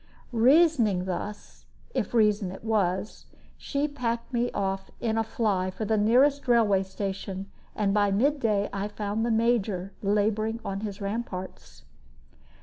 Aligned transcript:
Reasoning 0.33 1.05
thus 1.05 1.65
if 1.93 2.15
reason 2.15 2.51
it 2.51 2.63
was 2.63 3.27
she 3.55 3.87
packed 3.87 4.33
me 4.33 4.49
off 4.51 4.89
in 4.99 5.15
a 5.15 5.23
fly 5.23 5.69
for 5.69 5.85
the 5.85 5.95
nearest 5.95 6.47
railway 6.47 6.81
station, 6.81 7.51
and 7.75 7.93
by 7.93 8.09
midday 8.09 8.67
I 8.73 8.87
found 8.87 9.23
the 9.23 9.29
Major 9.29 9.93
laboring 10.01 10.59
on 10.65 10.79
his 10.79 11.01
ramparts. 11.01 11.83